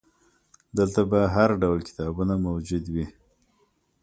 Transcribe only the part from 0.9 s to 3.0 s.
به هرډول کتابونه موجود